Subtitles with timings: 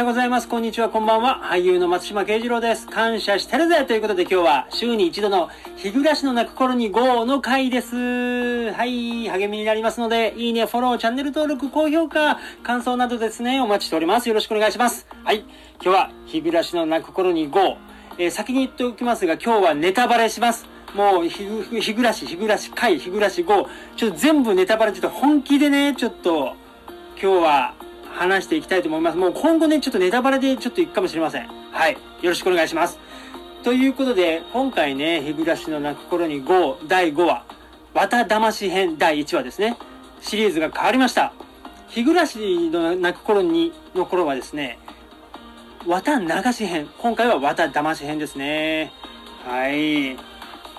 [0.00, 0.48] ようございます。
[0.48, 1.42] こんにちは、こんばんは。
[1.44, 2.88] 俳優の松島慶次郎です。
[2.88, 8.72] 感謝してるぜということで今日は週に一度の日暮らしの泣く頃に GO の回です。
[8.72, 14.28] はい、励みになりますので、いいね、フォロー、チャンネル登録、高評価、感想などですね、お待ちしております。
[14.30, 15.06] よろしくお願いします。
[15.22, 15.48] はい、今
[15.82, 17.76] 日は日暮らしの泣く頃に GO。
[18.16, 20.64] えー、先に言っておきますが、今日はネタバレします。
[20.94, 21.44] もう日、
[21.78, 23.68] 日暮らし、日暮らし回、日暮らし GO。
[23.98, 26.54] ちょっと全部ネタバレちょっと本気でね、ちょっと、
[27.22, 27.74] 今日は
[28.12, 29.16] 話していきたいと思います。
[29.16, 31.48] もう今後ね、ちょっとネタバレでちょっと行くかもしれません。
[31.70, 31.92] はい。
[31.92, 32.98] よろしくお願いします。
[33.62, 37.44] ということで、今回ね、日暮らしの泣く頃に5、第5話、
[37.94, 39.76] 綿魂編第1話ですね。
[40.20, 41.32] シリーズが変わりました。
[41.88, 44.78] 日暮らしの泣く頃に、の頃はですね、
[45.86, 46.88] 綿流し編。
[46.98, 48.92] 今回は綿騙し編ですね。
[49.44, 50.16] はい。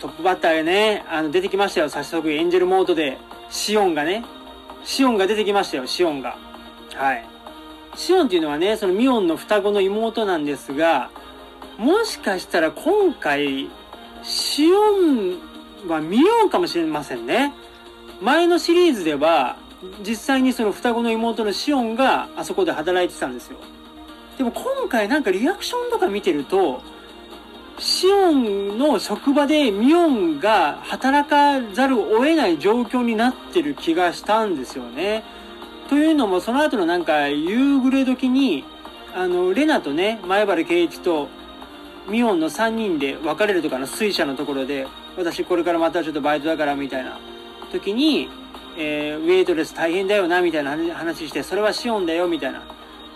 [0.00, 1.90] トップバッターがね、あの、出てきましたよ。
[1.90, 3.18] 早速、エンジェルモードで、
[3.50, 4.24] シオンがね、
[4.84, 6.49] シオンが出てきましたよ、シオンが。
[7.00, 7.24] はい。
[7.96, 11.10] シオンっていうのはね、そのミオンの双子の妹なんですが、
[11.78, 13.70] もしかしたら今回、
[14.22, 15.38] シオン
[15.88, 17.54] はミオンかもしれませんね。
[18.20, 19.56] 前のシリーズでは、
[20.06, 23.56] 実際にその双子の妹のシオンがあそこで働いてたんですよ。
[24.36, 26.82] でも今回なんかリアクションとか見てると、
[27.78, 35.24] シオンの職場でミオンが働かざるを得ない状況になってる気がしたんですよね。
[35.90, 38.64] というのも、その後のなんか、夕暮れ時に、
[39.12, 41.28] あの、レナとね、前原圭一と、
[42.08, 47.18] ミオンの3人で別れるとかの水車のところで、私これからまたちょっとバイトだからみたいな
[47.72, 48.30] 時に、
[48.78, 52.62] えー、ウェイトレス大変だよな、みたいな話して、それはシオンだよ、みたいな。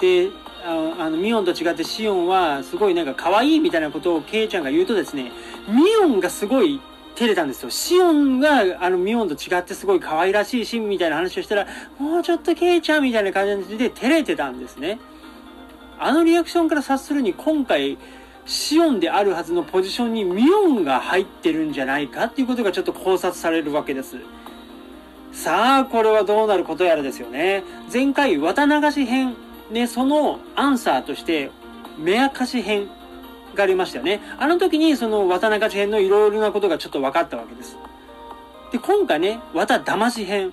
[0.00, 0.30] で、
[0.66, 5.30] あの、ミオンと違ってシオンはすごいなんか可愛いみたいなことをケイちゃんが言うとですね、
[5.68, 6.80] ミオンがすごい
[7.14, 7.70] 照れたんですよ。
[7.70, 11.66] シオンが、あの、ミオンと違ってすごい可愛らしいし、みたいな話をしたら、
[11.98, 14.98] もうちょっとケイちゃんみたいな感じで照れてたんですね。
[15.98, 17.98] あのリアクションから察するに、今回、
[18.46, 24.16] シオンであるはずのポジションにミオンが入ってるんじゃないかっていうことがちょっと考察されるわけです。
[25.32, 27.64] さあ、これはどうなることやらですよね。
[27.92, 29.34] 前回、綿流し編、
[29.70, 31.50] ね、そのアンサーとして、
[31.98, 32.88] 目明かし編
[33.54, 34.20] がありましたよね。
[34.38, 37.76] あの時にその綿中編のいろいろなことがちょっと分かったわけです。
[38.72, 40.52] で、今回ね、綿騙し編。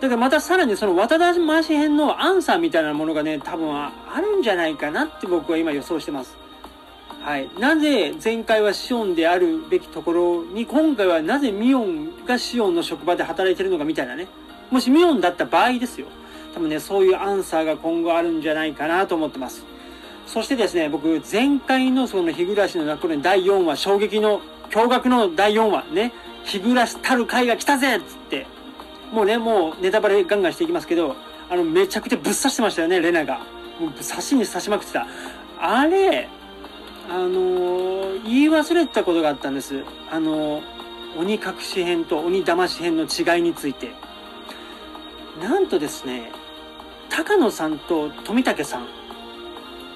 [0.00, 6.36] だからまたさらにその綿騙し編のアンサーみたいなものがね、多分あるんじゃないかなって僕は今予想してます。
[7.20, 7.48] はい。
[7.58, 14.28] なぜ前回はシオンであるべきところに、今回はなぜミオンがシオンの職場で働いてるのかみたいなね。
[14.70, 16.06] もしミオンだった場合ですよ。
[16.54, 19.64] 多分ね、そういうアンサーが今後あるんじゃないかなと思ってます。
[20.28, 26.12] そしてですね、僕、前回のその日暮らしの泣くの第4話、衝撃の、驚愕の第4話、ね、
[26.44, 28.46] 日暮らしたる回が来たぜっつって、
[29.10, 31.16] もうね、もうネタバレガンガンしていきますけど、
[31.48, 33.40] あの、めちゃくちゃぶっ刺してましたよね、レナが。
[33.80, 35.06] もう刺しに刺しまくってた。
[35.58, 36.28] あれ、
[37.08, 39.82] あのー、言い忘れてたことがあったんです。
[40.10, 40.62] あのー、
[41.16, 43.92] 鬼隠し編と鬼騙し編の違いについて。
[45.40, 46.30] なんとですね、
[47.08, 48.97] 高野さんと富武さん、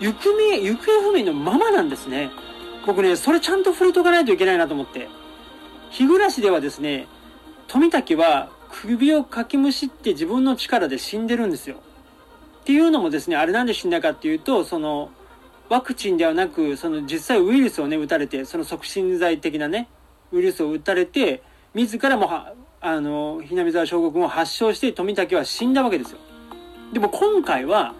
[0.00, 0.30] 行方、
[0.60, 2.30] 行方不明のままなんですね。
[2.86, 5.08] 僕ね、それちゃんと触れとかないといけないなと思って。
[5.90, 7.06] 日暮らしではですね、
[7.68, 11.76] 富武は首をかきむしって自分の力で死んでるんですよ。
[12.62, 15.10] っていうのもですね、あれなんで死んだかっていうと、その、
[15.68, 19.88] ワクチンではなく、その実際ウイルスをね、打たれて、その促進剤的なね、
[20.32, 21.42] ウイルスを打たれて、
[21.74, 22.28] 自らも
[22.84, 26.18] あの、ひなみ沢将軍を発症して富武は死んだわけですよ。
[26.92, 27.94] でも今回は、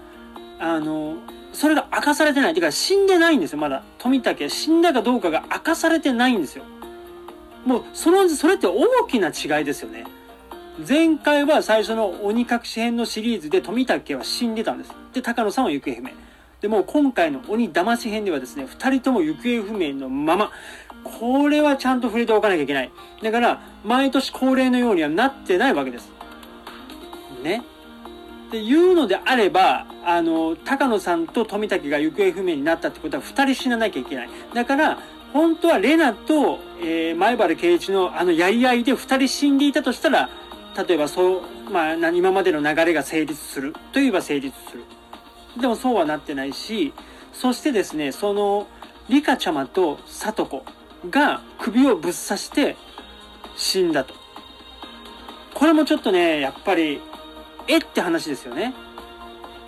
[0.59, 1.16] あの、
[1.52, 2.54] それが明かされてない。
[2.54, 3.82] てか死んでないんですよ、まだ。
[3.98, 6.64] 富武死んだかどうかが明かされてないんですよ。
[7.66, 10.04] もう、その、それって大きな違いですよね。
[10.88, 14.92] 前回は最初の鬼隠し編のシリーズで富武は死んでたんです。
[15.12, 16.10] で、高野さんは行方不明。
[16.62, 20.50] でも今回の鬼騙し編ではですね、二人とも行方不明のまま、
[21.04, 22.91] これはちゃんと触れておかなきゃいけない。
[23.22, 26.10] だから、毎年恒例のようにはなってないわけです。
[27.42, 27.62] ね。
[28.53, 34.31] っていうのであれば、あの、高野さんと富武が行方不明になったってことは2人死ななきゃいけない。
[34.53, 34.99] だから、
[35.33, 40.28] 本当はレナと、えー、前原圭一のあのやり合いで2人死んでいたとしたら、
[40.87, 44.84] 例えばそう、まあ、今までの流れが成立するといえば成立する。
[45.59, 46.93] でもそうはなってないし、
[47.33, 48.66] そしてですね、その、
[49.09, 50.63] リカちゃまと里子
[51.09, 52.77] が首をぶっ刺して
[53.57, 54.13] 死んだと。
[55.54, 57.01] これもちょっとね、やっぱり
[57.68, 58.74] えって話ですよね。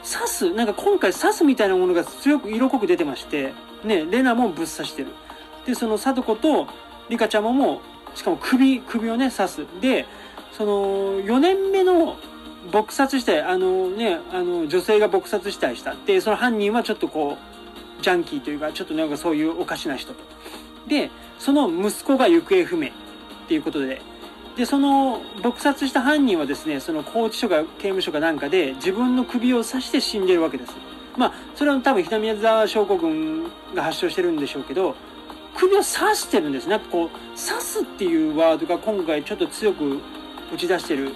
[0.04, 3.54] 刺す、なんか今回刺すみたいなものが強く色濃く出てまして、
[3.84, 5.08] ね、レナもぶっ刺してる。
[5.66, 6.66] で、その貞子と
[7.08, 7.80] リカちゃんもも、
[8.14, 9.66] しかも首、首をね、刺す。
[9.80, 10.06] で、
[10.52, 12.16] その、4年目の
[12.70, 15.94] 撲殺した、あのね、あの、女性が撲殺したりした。
[16.06, 17.38] で、その犯人はちょっとこ
[18.00, 20.20] う、ジャンキーというか、ちょっとなんかそういうおかしな人と。
[20.86, 22.90] で、その息子が行方不明っ
[23.48, 24.02] ていうことで、
[24.56, 30.72] で、その撲殺した犯人はですね、その拘置所か刑務所かなんかで自分の首を刺して死んでるわけです。
[31.16, 34.94] まあ、それは多分ひ宮沢症候群が発症してるんでしょうけど、
[35.56, 35.84] 首を刺
[36.16, 36.68] してるんです。
[36.68, 40.00] なんかこう、刺すっていうワードが今回ちょっと強く
[40.52, 41.14] 打ち出してる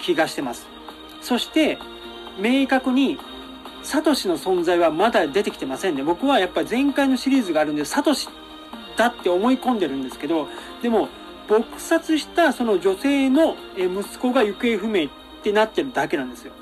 [0.00, 0.66] 気がしてます。
[1.20, 1.78] そして、
[2.38, 3.18] 明確に、
[3.82, 6.02] サトシの存在はまだ出てきてませんね。
[6.02, 8.28] 僕はやっぱり前回のシリーズがあるんで、サトシ
[8.96, 10.48] だって思い込んでるんですけど、
[10.80, 11.08] でも、
[11.48, 15.08] 撲殺したその女性の息子が行方不明っ
[15.42, 16.52] てなってるだけなんですよ。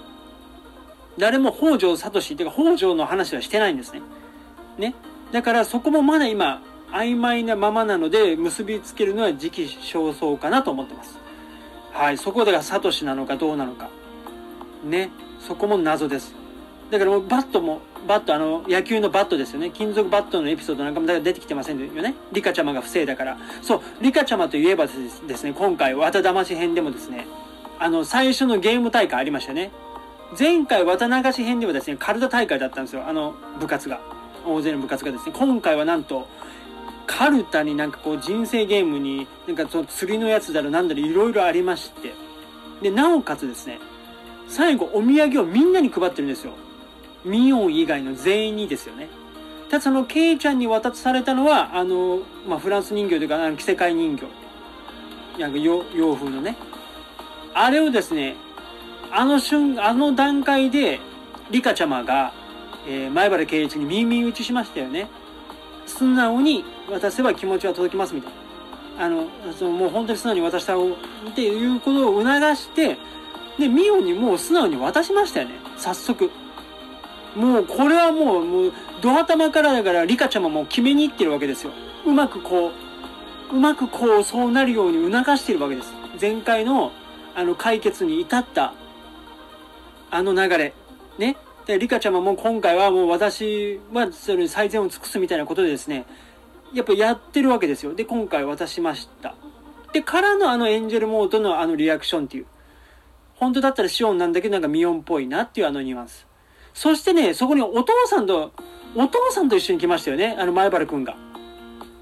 [1.19, 4.03] 誰も北条聡っていうか北条の話はしてないんですね。
[4.79, 4.95] ね。
[5.31, 11.19] だからそこもまだ今曖昧なままなので結びつけるのは時期尚早かなと思ってます。
[11.93, 12.19] はい。
[12.19, 13.89] そこでがサトシなのかどうなのか。
[14.85, 15.11] ね。
[15.41, 16.35] そこも謎です。
[16.91, 19.71] だからもうバットも、バット、あの、野球のバットですよね。
[19.71, 22.15] 金属バットのエピソードなんかもだ出てきてませんよね。
[22.33, 23.39] リカちゃまが不正だから。
[23.63, 27.27] そう、リカちゃまといえばですね、今回、綿魂編でもですね、
[27.79, 29.71] あの、最初のゲーム大会ありましたね。
[30.39, 33.07] 前回、綿流し編ではですね、カルタ大会だったんですよ。
[33.07, 34.01] あの、部活が。
[34.45, 35.33] 大勢の部活がですね。
[35.37, 36.27] 今回はなんと、
[37.07, 42.15] カルタになんかこう人生ゲームに、なんかその釣りのやつだろなんだろいろいろありまして。
[42.81, 43.79] で、なおかつですね、
[44.49, 46.53] 最後お土産をみんなに配ってるんですよ。
[47.25, 49.09] ミオン以外の全員にですよね。
[49.71, 54.27] ただそのケイちゃんに渡されたのは、あの、まあ、フランス人形というか、あの着せ替え人形。
[55.41, 56.57] なんか洋洋風のね。
[57.55, 58.37] あれをですね、
[59.11, 61.01] あの瞬、あの段階で、
[61.51, 62.33] リカちゃまが、
[62.87, 65.09] えー、前原圭一に耳打ちしましたよね。
[65.87, 68.33] 素直に渡せば気持ちは届きますみたい
[68.99, 69.05] な。
[69.05, 69.27] あの、
[69.59, 72.99] そのもう本当に素直に渡した方っていうことを促して、
[73.59, 75.55] で、ミオにもう素直に渡しましたよね。
[75.77, 76.31] 早速。
[77.37, 81.73] もうこれはもう、もう、ド頭からだからリカちゃまも決めに行ってるわけですよ。
[82.07, 82.73] うまくこ
[83.51, 85.93] う、うまくこう、そうなるように促してるわけです。
[86.21, 86.93] 前回の、
[87.35, 88.75] あの、解決に至った、
[90.11, 90.75] あの流れ。
[91.19, 91.37] ね。
[91.67, 96.05] で、リカちゃまももう今回はもう私は、それに最善を尽くすみたいなことでですね、
[96.75, 97.95] やっぱやってるわけですよ。
[97.95, 99.35] で、今回渡しました。
[99.93, 102.47] で、からのあのエンジェルモードのあのリアクションっていう。
[103.37, 106.27] 本当だったらシオンなんだけどなんかミオンっぽいなっていうあのニュアンス。
[106.75, 108.53] そしてね、そこにお父さんと、
[108.95, 110.37] お父さんと一緒に来ましたよね。
[110.39, 111.17] あの、前原くんが。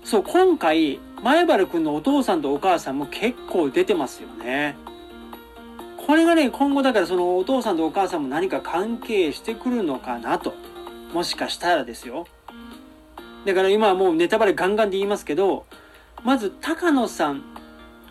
[0.04, 4.76] そう、今回、前原くんのお父さんとお母さんも結構出てますよね。
[6.06, 10.54] これがね、今後だからそのお父さんとお母さんも何か関係してくるのかなと。
[11.12, 12.26] もしかしたらですよ。
[13.44, 15.66] だから今はもうネタバレガンガンで言いますけど、
[16.24, 17.42] まず高野さん、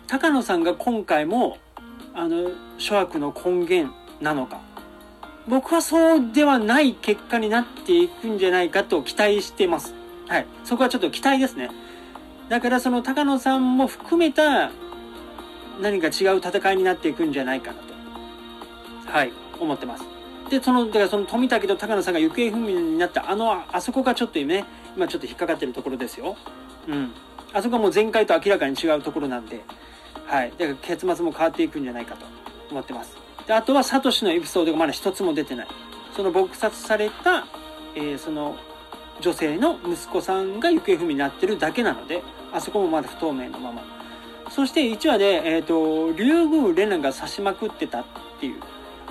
[0.06, 1.58] 高野さんが今回も、
[2.14, 4.69] あの、諸悪の根源なのか。
[5.48, 9.94] 僕はそうではない結果になっていくんじゃないかと期待してます。
[10.28, 10.46] はい。
[10.64, 11.70] そこはちょっと期待ですね。
[12.48, 14.70] だからその高野さんも含めた
[15.80, 17.94] 何か違う戦いになっていくんじゃないかなと。
[19.10, 19.32] はい。
[19.58, 20.04] 思ってます。
[20.50, 24.64] で、その、だからその富武と高野さんが行方不明になったあの、あそこがちょっとね、
[24.96, 26.36] 今ちょっと引っかかってるところですよ。
[26.88, 27.12] うん。
[27.52, 29.60] あそこはもう前回と明らかに違うところなんで、
[30.26, 30.52] はい。
[30.58, 32.26] だから結末も変わっていくんじゃないかと
[32.70, 33.16] 思ってます。
[33.46, 35.68] であとはサトシのエピソードがまだ一つも出てない。
[36.14, 37.46] その撲殺された、
[37.94, 38.56] えー、その
[39.20, 43.82] 女性の息子さんが行方不明になってるだけなのであそこもまだ不透明のまま。
[44.50, 48.04] そして1話で、えっ、ー、と竜宮レナが刺しまくってたっ
[48.40, 48.60] ていう。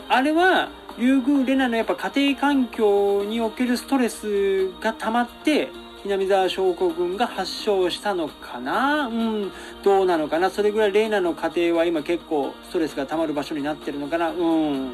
[0.09, 5.69] あれは竜宮レナのやっぱ家庭環境におけるストレスが溜まって
[6.05, 9.07] 南沢症候群が発症したのかな？
[9.07, 9.51] うん、
[9.83, 10.49] どうなのかな？
[10.49, 14.29] それぐらいレイナの家庭は今結構ストレスが溜まる場所になってるのかな？
[14.29, 14.93] うん、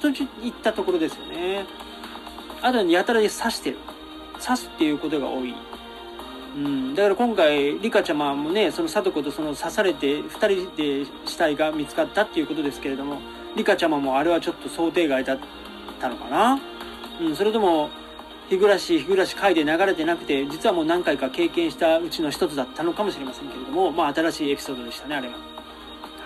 [0.00, 1.64] といったところですよね。
[2.60, 3.78] あとやたらで刺してる。
[4.44, 5.54] 刺すっていうことが多い。
[6.54, 13.20] うん、だから今回、リカちゃまもね、その貞子とその刺されて2人で死体が見つかったっていうことですけれども、
[13.56, 15.38] リカちゃまもあれはちょっと想定外だっ
[15.98, 16.60] たのかな？
[17.20, 17.88] うん、それとも、
[18.48, 25.34] 日暮らし、日暮らし回で流れてなくて、実はもう何回か経験したうちの一つだったのかもしれませんけれども、まあ新しいエピソードでしたね、あれは。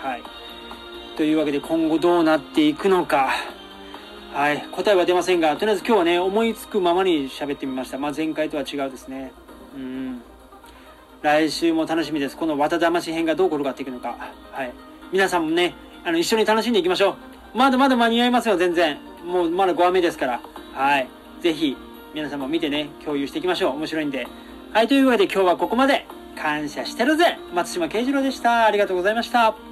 [0.01, 0.23] はい。
[1.15, 3.29] というわけで今後どうなっていくのか。
[4.33, 4.61] はい。
[4.71, 7.97] 答えは出ませんが、とりあえず今日はね、思いつくままに喋ってみました。
[7.97, 9.31] まあ前回とは違うですね。
[9.75, 10.21] うん。
[11.21, 12.37] 来週も楽しみです。
[12.37, 14.15] この綿魂編がどう転がっていくのか。
[14.51, 14.73] はい。
[15.11, 17.11] 皆さんもね、あの、一緒に楽しんでいきましょ
[17.53, 17.57] う。
[17.57, 18.97] まだまだ間に合いますよ、全然。
[19.25, 20.41] もうまだ5話目ですから。
[20.73, 21.07] はい。
[21.41, 21.75] ぜひ、
[22.17, 23.75] 皆さんも見てね、共有していきましょう。
[23.75, 24.27] 面白いんで。
[24.73, 26.07] はい、というわけで今日はここまで。
[26.35, 28.65] 感謝してるぜ松島慶次郎でした。
[28.65, 29.66] ありがとうございました。